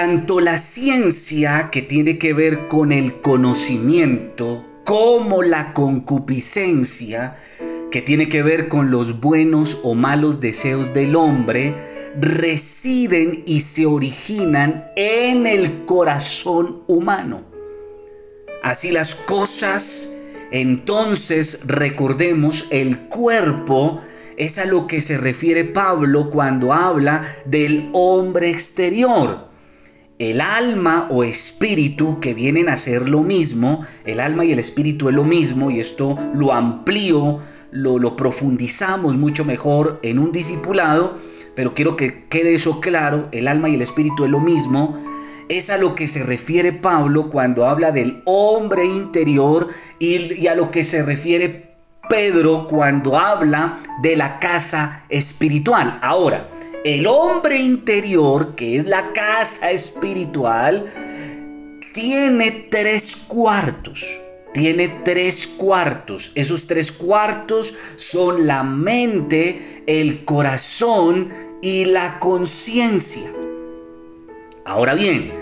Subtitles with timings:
[0.00, 7.36] tanto la ciencia que tiene que ver con el conocimiento como la concupiscencia
[7.90, 11.74] que tiene que ver con los buenos o malos deseos del hombre
[12.20, 17.42] residen y se originan en el corazón humano.
[18.62, 20.12] Así las cosas,
[20.52, 24.00] entonces recordemos el cuerpo
[24.36, 29.47] es a lo que se refiere Pablo cuando habla del hombre exterior.
[30.18, 35.08] El alma o espíritu que vienen a ser lo mismo, el alma y el espíritu
[35.08, 37.38] es lo mismo y esto lo amplío,
[37.70, 41.18] lo, lo profundizamos mucho mejor en un discipulado,
[41.54, 45.00] pero quiero que quede eso claro, el alma y el espíritu es lo mismo,
[45.48, 49.68] es a lo que se refiere Pablo cuando habla del hombre interior
[50.00, 51.76] y, y a lo que se refiere
[52.08, 55.98] Pedro cuando habla de la casa espiritual.
[56.02, 56.48] Ahora,
[56.84, 60.86] el hombre interior, que es la casa espiritual,
[61.92, 64.06] tiene tres cuartos.
[64.54, 66.32] Tiene tres cuartos.
[66.34, 73.30] Esos tres cuartos son la mente, el corazón y la conciencia.
[74.64, 75.32] Ahora bien,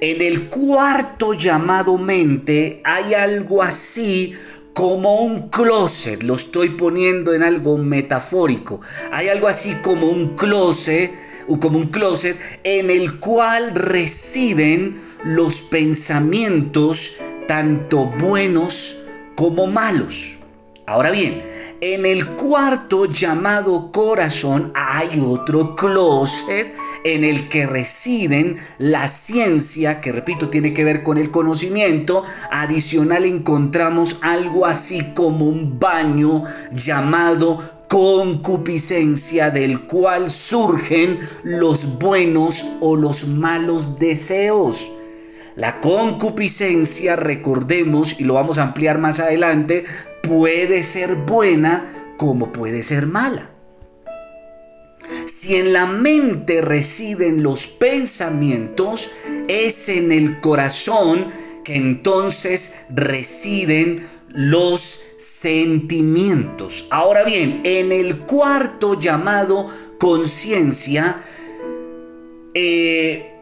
[0.00, 4.34] en el cuarto llamado mente hay algo así
[4.74, 8.80] como un closet, lo estoy poniendo en algo metafórico.
[9.12, 11.12] Hay algo así como un closet,
[11.60, 20.38] como un closet en el cual residen los pensamientos tanto buenos como malos.
[20.86, 21.42] Ahora bien,
[21.80, 26.74] en el cuarto llamado corazón hay otro closet
[27.04, 32.24] en el que residen la ciencia, que repito, tiene que ver con el conocimiento.
[32.50, 42.96] Adicional encontramos algo así como un baño llamado concupiscencia del cual surgen los buenos o
[42.96, 44.90] los malos deseos.
[45.54, 49.84] La concupiscencia, recordemos, y lo vamos a ampliar más adelante,
[50.22, 53.53] puede ser buena como puede ser mala.
[55.44, 59.12] Si en la mente residen los pensamientos,
[59.46, 61.30] es en el corazón
[61.62, 64.80] que entonces residen los
[65.18, 66.88] sentimientos.
[66.90, 69.68] Ahora bien, en el cuarto llamado
[69.98, 71.20] conciencia,
[72.54, 73.34] eh,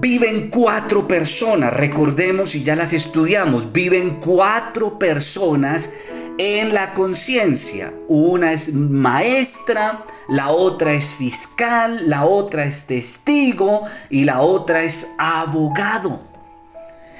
[0.00, 5.92] viven cuatro personas, recordemos y ya las estudiamos, viven cuatro personas
[6.38, 7.92] en la conciencia.
[8.08, 15.14] Una es maestra, la otra es fiscal, la otra es testigo y la otra es
[15.18, 16.20] abogado.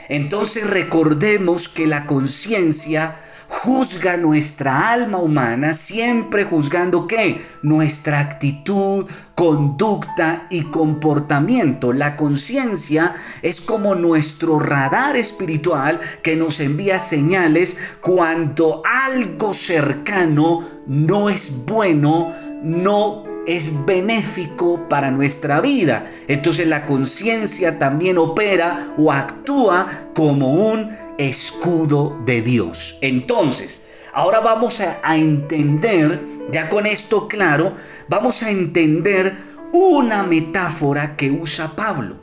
[0.08, 3.16] Entonces recordemos que la conciencia
[3.48, 7.44] juzga nuestra alma humana, siempre juzgando qué?
[7.62, 11.92] Nuestra actitud, conducta y comportamiento.
[11.92, 21.28] La conciencia es como nuestro radar espiritual que nos envía señales cuando algo cercano no
[21.28, 22.32] es bueno,
[22.62, 26.06] no es benéfico para nuestra vida.
[26.28, 32.98] Entonces la conciencia también opera o actúa como un escudo de Dios.
[33.00, 37.74] Entonces, ahora vamos a, entender, ya con esto claro,
[38.08, 39.36] vamos a entender
[39.72, 42.16] una metáfora que usa Pablo.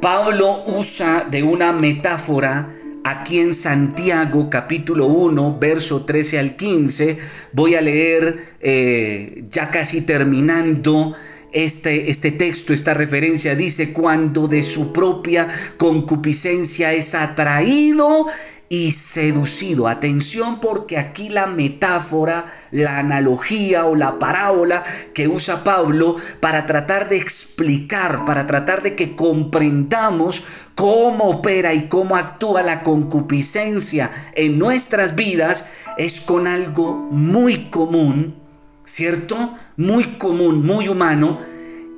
[0.00, 7.18] Pablo usa de una metáfora aquí en Santiago capítulo 1, verso 13 al 15.
[7.52, 11.14] Voy a leer eh, ya casi terminando
[11.52, 18.26] este, este texto, esta referencia dice, cuando de su propia concupiscencia es atraído
[18.72, 19.86] y seducido.
[19.86, 24.82] Atención porque aquí la metáfora, la analogía o la parábola
[25.12, 31.88] que usa Pablo para tratar de explicar, para tratar de que comprendamos cómo opera y
[31.88, 38.41] cómo actúa la concupiscencia en nuestras vidas, es con algo muy común
[38.84, 39.54] ¿cierto?
[39.76, 41.40] Muy común, muy humano,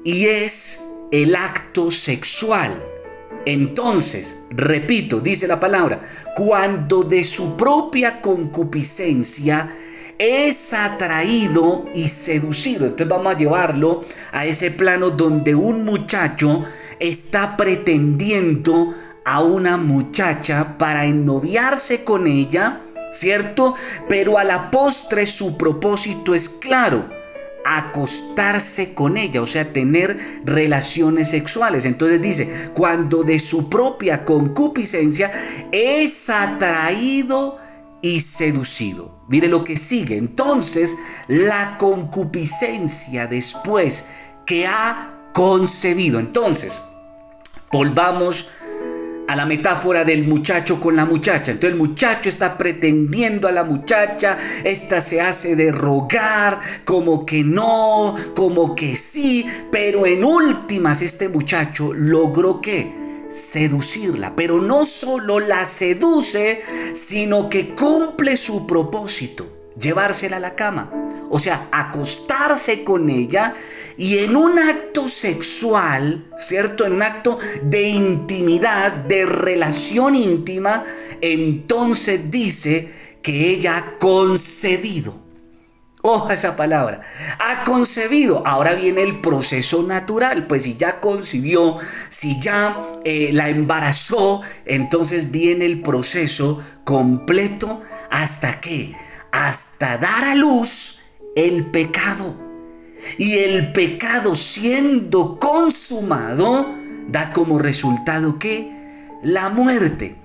[0.04, 2.82] y es el acto sexual.
[3.46, 6.00] Entonces, repito, dice la palabra,
[6.34, 9.70] cuando de su propia concupiscencia
[10.18, 12.86] es atraído y seducido.
[12.86, 16.64] Entonces vamos a llevarlo a ese plano donde un muchacho
[17.00, 18.94] está pretendiendo
[19.24, 22.80] a una muchacha para ennoviarse con ella
[23.14, 23.74] ¿cierto?
[24.08, 27.08] Pero a la postre su propósito es claro,
[27.64, 31.84] acostarse con ella, o sea, tener relaciones sexuales.
[31.84, 35.32] Entonces dice, cuando de su propia concupiscencia
[35.72, 37.58] es atraído
[38.02, 39.24] y seducido.
[39.28, 40.18] Mire lo que sigue.
[40.18, 44.04] Entonces, la concupiscencia después
[44.44, 46.20] que ha concebido.
[46.20, 46.82] Entonces,
[47.74, 48.63] Volvamos a
[49.34, 51.52] la metáfora del muchacho con la muchacha.
[51.52, 57.42] Entonces el muchacho está pretendiendo a la muchacha, esta se hace de rogar, como que
[57.42, 65.40] no, como que sí, pero en últimas este muchacho logró que seducirla, pero no solo
[65.40, 66.62] la seduce,
[66.94, 69.46] sino que cumple su propósito,
[69.78, 71.03] llevársela a la cama.
[71.34, 73.56] O sea, acostarse con ella
[73.96, 76.86] y en un acto sexual, ¿cierto?
[76.86, 80.84] En un acto de intimidad, de relación íntima,
[81.20, 85.16] entonces dice que ella ha concebido.
[86.02, 87.00] Ojo esa palabra.
[87.40, 88.46] Ha concebido.
[88.46, 90.46] Ahora viene el proceso natural.
[90.46, 91.78] Pues si ya concibió,
[92.10, 98.94] si ya eh, la embarazó, entonces viene el proceso completo hasta qué?
[99.32, 101.00] Hasta dar a luz
[101.36, 102.34] el pecado.
[103.18, 106.66] Y el pecado siendo consumado
[107.08, 108.72] da como resultado que
[109.22, 110.16] la muerte.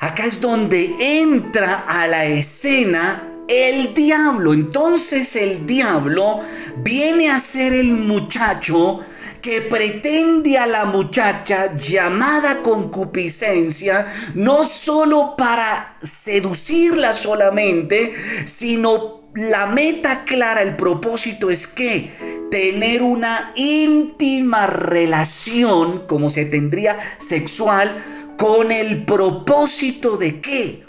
[0.00, 4.52] Acá es donde entra a la escena el diablo.
[4.52, 6.40] Entonces el diablo
[6.78, 9.00] viene a ser el muchacho
[9.40, 20.24] que pretende a la muchacha llamada concupiscencia, no solo para seducirla solamente, sino la meta
[20.24, 28.02] clara, el propósito es que tener una íntima relación, como se tendría sexual,
[28.36, 30.84] con el propósito de qué?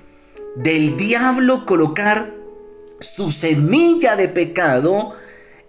[0.57, 2.31] Del diablo colocar
[2.99, 5.13] su semilla de pecado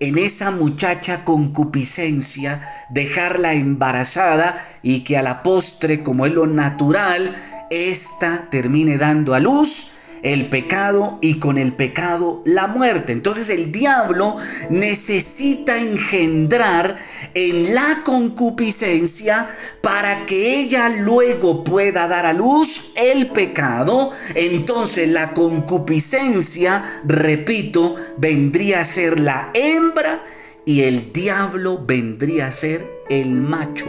[0.01, 7.37] en esa muchacha concupiscencia, dejarla embarazada y que a la postre, como es lo natural,
[7.71, 9.94] ésta termine dando a luz
[10.25, 13.13] el pecado y con el pecado la muerte.
[13.13, 14.37] Entonces el diablo
[14.71, 16.97] necesita engendrar
[17.35, 19.51] en la concupiscencia
[19.83, 24.13] para que ella luego pueda dar a luz el pecado.
[24.35, 30.25] Entonces la concupiscencia, repito, vendría a ser la hembra
[30.65, 33.87] y el diablo vendría a ser el macho.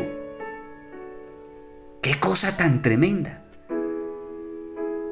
[2.02, 3.45] Qué cosa tan tremenda.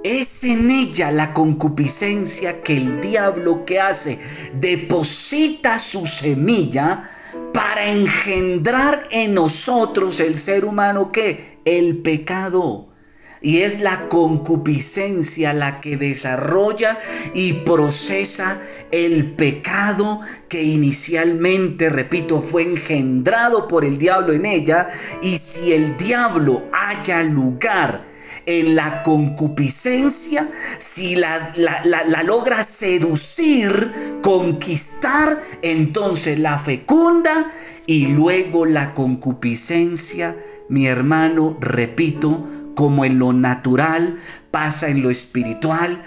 [0.04, 4.20] Es en ella la concupiscencia que el diablo que hace
[4.54, 7.10] deposita su semilla
[7.54, 12.90] para engendrar en nosotros el ser humano que el pecado.
[13.42, 17.00] Y es la concupiscencia la que desarrolla
[17.34, 18.60] y procesa
[18.92, 24.90] el pecado que inicialmente, repito, fue engendrado por el diablo en ella.
[25.22, 28.13] Y si el diablo haya lugar
[28.46, 37.52] en la concupiscencia, si la, la, logra seducir, conquistar, entonces la fecunda
[37.86, 40.36] y luego la concupiscencia,
[40.70, 44.20] mi hermano, repito, como en lo natural,
[44.52, 46.04] pasa en lo espiritual,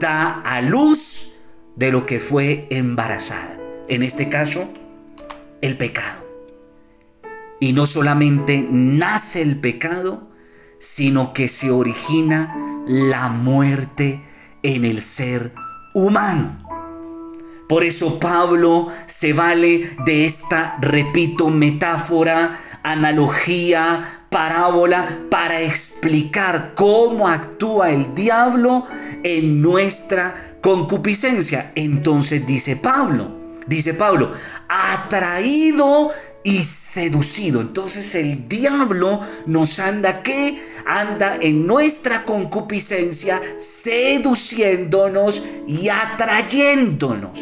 [0.00, 1.34] da a luz
[1.76, 3.58] de lo que fue embarazada.
[3.88, 4.68] En este caso,
[5.60, 6.24] el pecado.
[7.60, 10.28] Y no solamente nace el pecado,
[10.78, 12.54] sino que se origina
[12.86, 14.22] la muerte
[14.62, 15.52] en el ser
[15.94, 16.56] humano.
[17.68, 27.90] Por eso Pablo se vale de esta, repito, metáfora, analogía, parábola para explicar cómo actúa
[27.90, 28.86] el diablo
[29.24, 31.72] en nuestra concupiscencia.
[31.74, 33.34] Entonces dice Pablo,
[33.66, 34.32] dice Pablo,
[34.68, 36.10] atraído
[36.46, 37.60] y seducido.
[37.60, 47.40] Entonces el diablo nos anda que anda en nuestra concupiscencia seduciéndonos y atrayéndonos.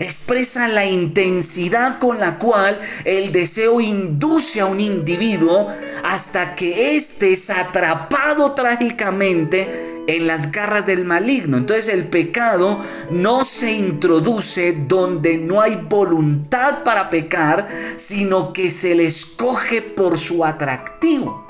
[0.00, 5.68] Expresa la intensidad con la cual el deseo induce a un individuo
[6.02, 11.56] hasta que éste es atrapado trágicamente en las garras del maligno.
[11.56, 18.94] Entonces el pecado no se introduce donde no hay voluntad para pecar, sino que se
[18.94, 21.46] le escoge por su atractivo.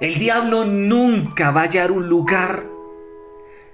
[0.00, 2.72] El diablo nunca va a hallar un lugar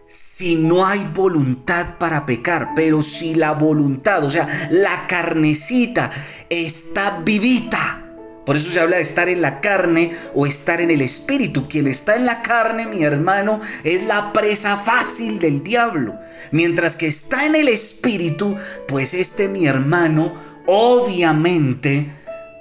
[0.06, 6.10] si no hay voluntad para pecar, pero si la voluntad, o sea, la carnecita
[6.48, 8.07] está vivita,
[8.48, 11.68] por eso se habla de estar en la carne o estar en el espíritu.
[11.68, 16.18] Quien está en la carne, mi hermano, es la presa fácil del diablo.
[16.50, 20.32] Mientras que está en el espíritu, pues este mi hermano,
[20.64, 22.10] obviamente,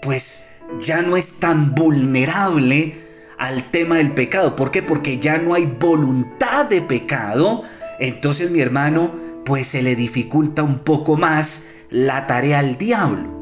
[0.02, 2.98] pues ya no es tan vulnerable
[3.38, 4.58] al tema del pecado.
[4.58, 4.84] ¿Por qué?
[4.84, 7.64] Porque ya no hay voluntad de pecado.
[8.02, 9.16] Entonces mi hermano,
[9.46, 13.37] pues se le dificulta un poco más la tarea al diablo.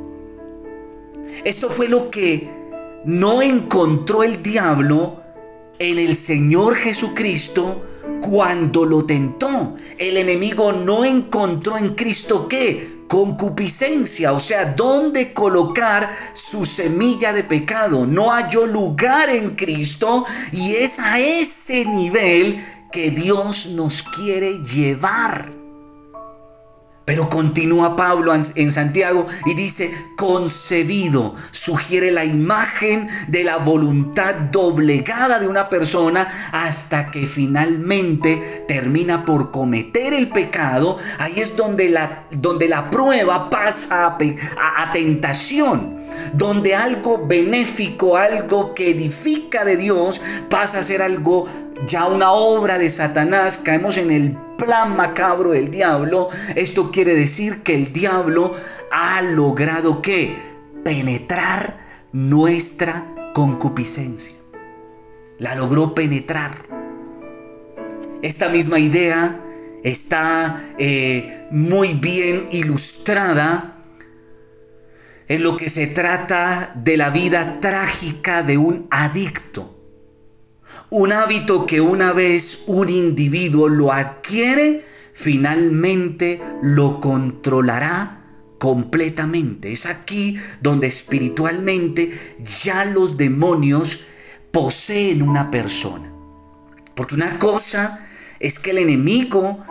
[1.43, 2.49] Esto fue lo que
[3.05, 5.21] no encontró el diablo
[5.77, 7.83] en el Señor Jesucristo
[8.21, 9.75] cuando lo tentó.
[9.97, 12.95] El enemigo no encontró en Cristo qué?
[13.07, 18.05] Concupiscencia, o sea, dónde colocar su semilla de pecado.
[18.05, 25.64] No halló lugar en Cristo y es a ese nivel que Dios nos quiere llevar.
[27.05, 35.38] Pero continúa Pablo en Santiago y dice, concebido, sugiere la imagen de la voluntad doblegada
[35.39, 40.97] de una persona hasta que finalmente termina por cometer el pecado.
[41.19, 45.97] Ahí es donde la, donde la prueba pasa a, a tentación,
[46.33, 51.47] donde algo benéfico, algo que edifica de Dios, pasa a ser algo
[51.88, 57.62] ya una obra de Satanás, caemos en el plan macabro del diablo, esto quiere decir
[57.62, 58.55] que el diablo
[58.91, 60.36] ha logrado que
[60.84, 61.77] penetrar
[62.12, 64.36] nuestra concupiscencia.
[65.38, 66.65] La logró penetrar.
[68.22, 69.39] Esta misma idea
[69.84, 73.84] está eh, muy bien ilustrada
[75.27, 79.75] en lo que se trata de la vida trágica de un adicto.
[80.89, 88.22] Un hábito que una vez un individuo lo adquiere, finalmente lo controlará
[88.60, 89.72] completamente.
[89.72, 94.05] Es aquí donde espiritualmente ya los demonios
[94.51, 96.12] poseen una persona.
[96.96, 98.08] Porque una cosa
[98.39, 99.63] es que el enemigo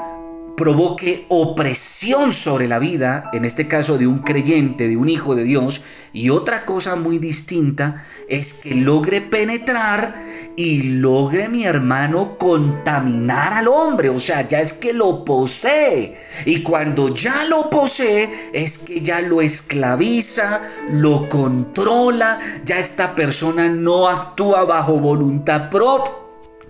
[0.57, 5.45] provoque opresión sobre la vida, en este caso de un creyente, de un hijo de
[5.45, 5.83] Dios,
[6.13, 10.15] y otra cosa muy distinta es que logre penetrar
[10.57, 16.63] y logre mi hermano contaminar al hombre, o sea, ya es que lo posee, y
[16.63, 24.09] cuando ya lo posee es que ya lo esclaviza, lo controla, ya esta persona no
[24.09, 26.24] actúa bajo voluntad propia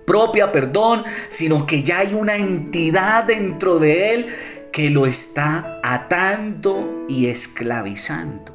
[0.05, 4.27] propia, perdón, sino que ya hay una entidad dentro de él
[4.71, 8.53] que lo está atando y esclavizando.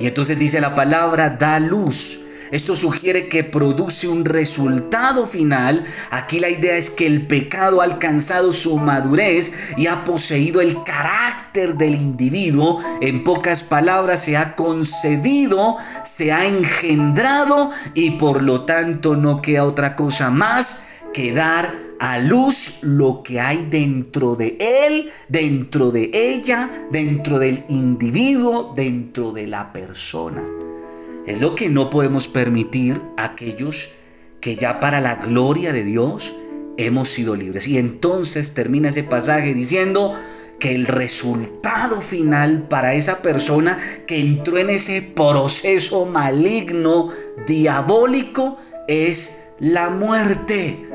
[0.00, 5.84] Y entonces dice la palabra, da luz esto sugiere que produce un resultado final.
[6.10, 10.82] Aquí la idea es que el pecado ha alcanzado su madurez y ha poseído el
[10.82, 12.82] carácter del individuo.
[13.00, 19.64] En pocas palabras, se ha concebido, se ha engendrado y por lo tanto no queda
[19.64, 26.10] otra cosa más que dar a luz lo que hay dentro de él, dentro de
[26.12, 30.42] ella, dentro del individuo, dentro de la persona.
[31.28, 33.92] Es lo que no podemos permitir a aquellos
[34.40, 36.34] que ya para la gloria de Dios
[36.78, 37.68] hemos sido libres.
[37.68, 40.18] Y entonces termina ese pasaje diciendo
[40.58, 47.10] que el resultado final para esa persona que entró en ese proceso maligno,
[47.46, 48.56] diabólico,
[48.88, 50.87] es la muerte.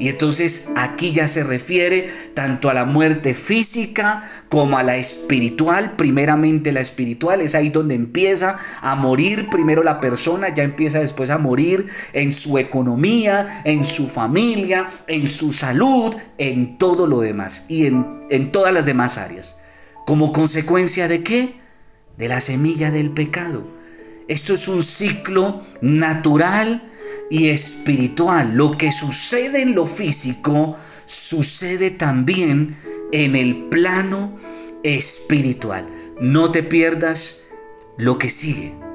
[0.00, 5.94] Y entonces aquí ya se refiere tanto a la muerte física como a la espiritual.
[5.96, 11.28] Primeramente la espiritual es ahí donde empieza a morir primero la persona, ya empieza después
[11.28, 17.66] a morir en su economía, en su familia, en su salud, en todo lo demás
[17.68, 19.58] y en, en todas las demás áreas.
[20.06, 21.60] ¿Como consecuencia de qué?
[22.16, 23.64] De la semilla del pecado.
[24.28, 26.89] Esto es un ciclo natural
[27.30, 28.52] y espiritual.
[28.54, 32.76] Lo que sucede en lo físico sucede también
[33.12, 34.38] en el plano
[34.82, 35.86] espiritual.
[36.20, 37.42] No te pierdas
[37.96, 38.89] lo que sigue.